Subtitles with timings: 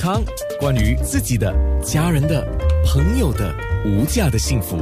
[0.00, 0.24] 康，
[0.58, 1.54] 关于自己的、
[1.84, 2.42] 家人的、
[2.86, 3.54] 朋友的
[3.84, 4.78] 无价的幸福，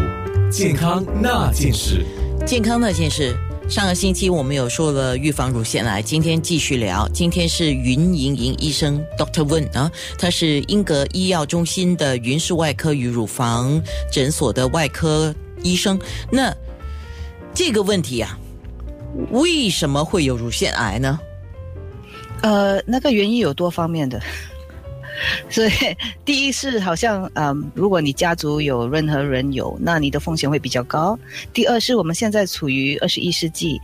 [0.49, 2.07] 健康那件事。
[2.47, 3.37] 健康那件事，
[3.69, 7.09] 上个星期我们有说了预防乳腺癌，今天继续聊。
[7.09, 13.83] 今天是云莹莹医生 Doctor Wen 啊，他是英格医药中心的云氏外科与乳房
[14.13, 15.99] 诊所的外科医生。
[16.31, 16.55] 那
[17.53, 18.39] 这个问题啊，
[19.33, 21.19] 为什么会有乳腺癌呢？
[22.41, 24.23] 呃，那个原因有多方面的，
[25.51, 25.71] 所以
[26.25, 31.19] 第一是好像，嗯，如果你家族有任何人有，那你的风险会比较高。
[31.53, 33.81] 第二是我们现在处于二十一世纪，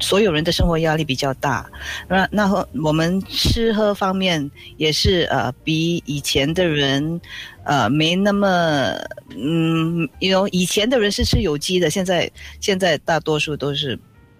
[0.00, 1.68] 所有人的生活压力比较大，
[2.08, 7.20] 那那我们吃喝方面也是呃比以前的人
[7.64, 8.94] 呃没那么，
[9.36, 12.30] 嗯，因为以前的人是吃有机的，现在
[12.60, 13.98] 现在大多数都是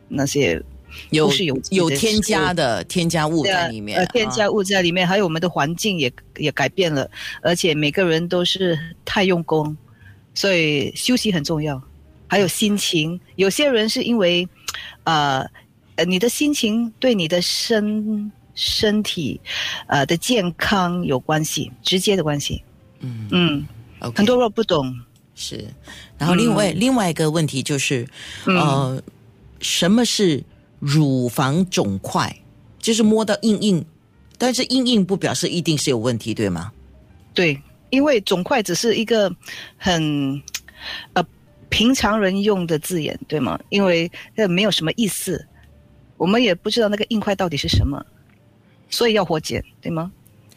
[0.08, 0.62] 那些。
[1.10, 7.08] 有是有有添加的添加物在里面，呃，添加物在里面，还有我们的环境也也改变了，
[7.42, 9.76] 而且每个人都是太用功，
[10.34, 11.80] 所以休息很重要，
[12.26, 13.18] 还有心情。
[13.36, 14.48] 有些人是因为，
[15.04, 15.44] 呃，
[15.96, 19.40] 呃，你的心情对你的身身体，
[19.86, 22.62] 呃的健康有关系，直接的关系。
[23.00, 23.66] 嗯嗯，
[24.14, 24.94] 很多人不懂。
[25.34, 25.64] 是，
[26.18, 28.06] 然后另外另外一个问题就是，
[28.44, 29.02] 呃，
[29.60, 30.44] 什么是？
[30.80, 32.34] 乳房肿块
[32.78, 33.86] 就是摸到硬硬，
[34.36, 36.72] 但是硬硬不表示一定是有问题，对吗？
[37.32, 39.32] 对，因为肿块只是一个
[39.76, 40.42] 很
[41.12, 41.24] 呃
[41.68, 43.60] 平常人用的字眼，对吗？
[43.68, 45.46] 因为这没有什么意思，
[46.16, 48.04] 我们也不知道那个硬块到底是什么，
[48.88, 50.10] 所以要活检，对吗？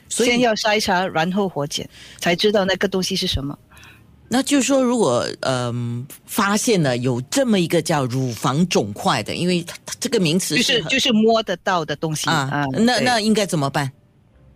[0.09, 3.57] 所以先要筛查，然后活检，才知道那个东西是什么。
[4.33, 13.91] 那就是说，如果嗯发现了有这么一个叫乳房肿块的，因为它这个名词就是就是摸得到的东西啊，那那应该怎么办？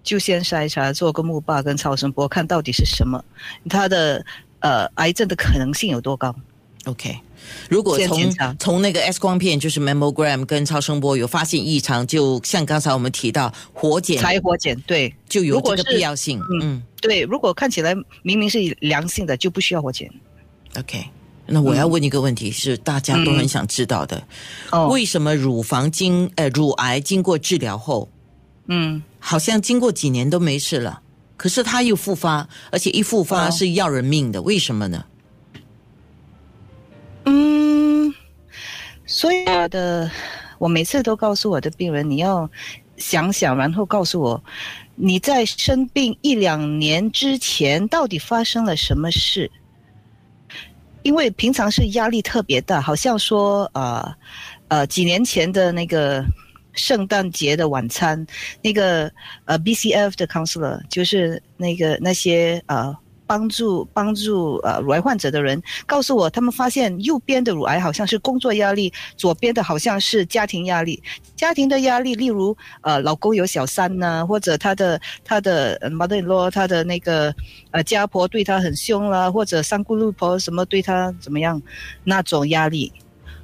[0.02, 3.24] 就先筛查，做个钼靶跟超声波，看到底是什么，
[3.70, 4.26] 它的
[4.62, 6.36] 呃癌症的可能性有多高
[6.88, 7.20] ？OK。
[7.70, 16.42] 如果从从那个 X 光片，就是 mammogram 跟超声波有发现异常，就像刚才我们提到活检，才活检，对，就有这个必要性。
[16.62, 20.12] 嗯，对，如果看起来明明是良性的，就不需要活检。
[20.78, 21.06] OK，
[21.46, 24.22] 那我要问一个问题，是大家都很想知道的，
[24.90, 28.10] 为什么乳房经呃乳癌经过治疗后，
[28.68, 31.02] 嗯，好像经过几年都没事了，
[31.38, 35.06] 可是它又复发，而且一复发是要人命的，为什么呢？
[39.18, 40.12] 所以我的，
[40.60, 42.48] 我每次都告诉我的病人，你要
[42.98, 44.44] 想想，然后告诉我，
[44.94, 49.50] 你在生病一两年之前到底发生了什么事？
[51.02, 54.16] 因为平常是压力特别大，好像说呃
[54.68, 56.24] 呃几年前的那个
[56.74, 58.24] 圣诞节的晚餐，
[58.62, 59.12] 那个
[59.46, 62.96] 呃 BCF 的 counselor 就是那个那些呃。
[63.28, 71.04] 帮助帮助呃乳癌患者的人告诉我，他们发现右边的乳癌好像是工作压力，左边的好像是家庭压力。
[71.36, 77.36] 家庭的压力，例如呃老公有小三呢，或者他的他的 mother-in-law 他的那个
[77.72, 81.62] 呃家婆对他很凶啦，或者三姑六婆什么对他怎么样
[82.06, 82.92] 那种压力，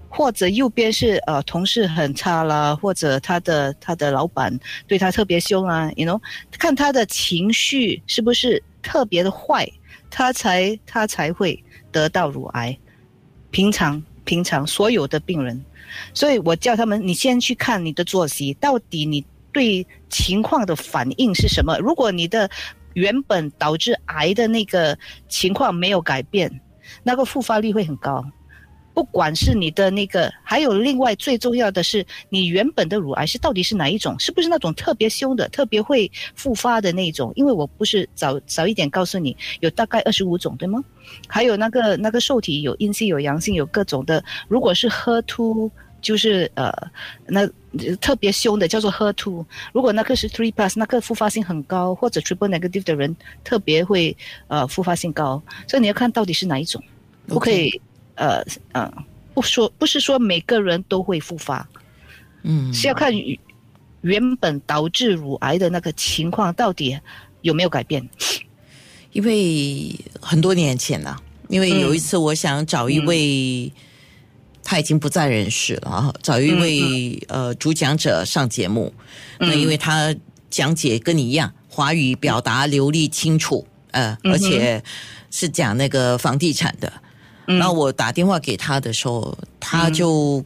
[0.10, 4.58] 或者右边是呃同事很差啦，或者他的他的老板
[4.88, 6.20] 对他特别凶啊，you know，
[6.58, 8.64] 看他的情绪是不是。
[8.84, 9.68] 特别的坏，
[10.12, 12.78] 他才他才会得到乳癌。
[13.50, 15.64] 平常平常所有的病人，
[16.14, 21.78] 所以我叫他们，你先去看你的作息，到底你对情况的反应是什么？
[21.80, 22.50] 如果你的
[22.94, 26.62] 原本导致癌的那个情况没有改变，
[27.04, 28.26] 那个复发率会很高。
[28.94, 34.16] 不管是你的那个，还有另外最重要的是，你原本的乳癌是到底是哪一种？
[34.20, 37.32] 是不是那种特别凶的、特别会复发的那种？
[37.36, 40.84] 因为我不是早早一点告诉你，有大概二十五种，对吗？
[41.28, 44.24] 还有那个那个受体有阴性、有阳性、有各种的。
[44.48, 45.72] 如果是 HER2，
[46.02, 46.72] 就是呃，
[47.26, 47.48] 那
[48.00, 49.46] 特别凶的叫做 HER2。
[49.72, 54.16] 如果那个是 Three Plus，那个复发性很高，或者 Triple Negative 的人特别会
[54.50, 55.42] 呃复发性高。
[55.68, 56.84] 所以你要看到底是哪一种，
[57.26, 57.82] 不可以。
[58.16, 58.92] 呃呃，
[59.34, 61.68] 不说不是说每个人都会复发，
[62.44, 63.12] 嗯，是要看
[64.02, 67.00] 原本导致乳癌的那个情况到底
[67.42, 68.08] 有没有改变。
[69.12, 73.72] 因为很多年前了，因为有一次我想找一位
[74.64, 78.94] 他已经不在人世了啊，找一位呃主讲者上节目，
[79.40, 80.16] 那因为他
[80.50, 84.84] 讲解跟你一样，华语表达流利清楚，呃，而且
[85.30, 86.92] 是讲那个房地产的。
[87.46, 90.44] 那我打电话给他的时候，他就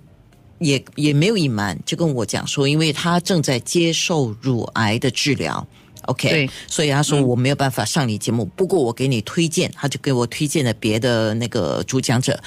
[0.59, 5.67] 也也没有隐瞒，就跟我讲说，因为他正在接受乳癌的治疗
[6.03, 12.41] ，OK，所以他说我没有办法上你节目，不过我给你推荐，他就给我推荐了别的那个主讲者。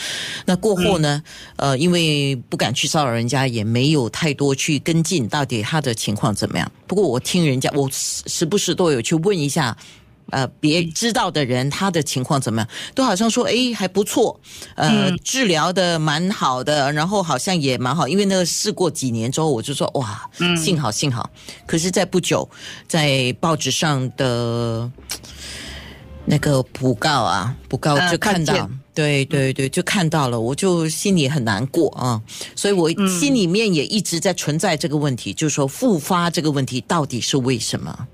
[0.44, 1.22] 那过后呢，
[1.56, 6.70] 呃，因为不敢去骚扰人家，也没有太多去跟进到底他的情况怎么样。
[6.88, 9.76] 不过我听人家，我时时不时都有去问一下。
[10.30, 14.40] 呃，别知道的人他的情况怎么样，都好像说，诶还不错，
[14.74, 21.30] 呃，治疗的蛮好的，然后好像也蛮好，因为那个试过几年之后，我就说，哇，幸好幸好。
[21.66, 22.48] 可是，在不久，
[22.88, 24.90] 在报纸上的
[26.24, 32.20] 那个讣告啊，讣告啊就看到，对对对，就看到了，我就心里很难过啊，
[32.56, 38.08] 所以我心里面也一直在存在这个问题，就是说复发这个问题到底是为什么？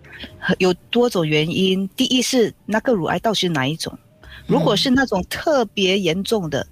[0.58, 1.88] 有多种原因。
[1.96, 3.96] 第一是那个乳癌到底是哪一种？
[4.46, 6.66] 如果是那种特别严重的，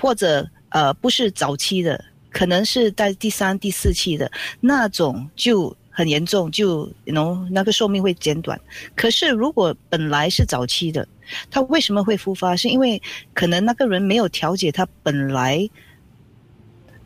[0.00, 4.30] 或者呃不是早期的，可能是在第三、第四期的
[4.60, 8.60] 那种就很严重，就 know 那个寿命会减短。
[8.94, 11.08] 可是如果本来是早期的，
[11.50, 12.54] 他为什么会复发？
[12.54, 13.00] 是因为
[13.32, 15.68] 可能那个人没有调节他本来。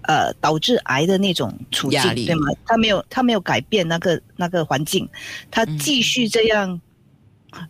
[0.05, 2.47] 呃，导致癌的那种处境对吗？
[2.65, 5.09] 他没有，他没有改变那个那个环境，
[5.51, 6.81] 他继续这样，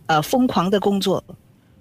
[0.07, 1.23] 呃，疯狂的工作，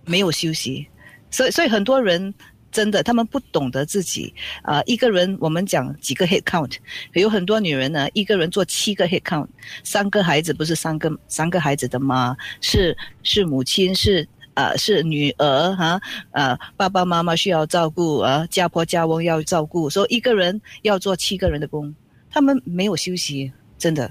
[0.04, 0.86] 没有休息，
[1.30, 2.34] 所以，所以很多人
[2.70, 4.32] 真的他们不懂得自己，
[4.62, 6.76] 啊、一个人我们讲几个 head count，
[7.14, 9.48] 有很多女人呢，一个人做七个 head count，
[9.84, 14.28] 三个孩子不是三个三个孩子的妈，是是母亲是。
[14.54, 15.98] 呃，是女儿哈，
[16.32, 21.94] 呃，爸爸妈妈需要照顾，呃，家婆家翁要照顾，所以一个人要做七个人的工，
[22.28, 24.10] 他们没有休息，真的。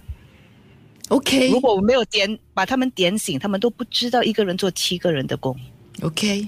[1.10, 5.56] OK，如果我没有点把他们点醒，他们都不知道一个人做七个人的工
[6.02, 6.48] ，OK，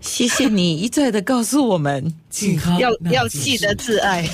[0.00, 2.12] 谢谢你一再的告诉我们。
[2.30, 4.28] 健康要要记得自爱。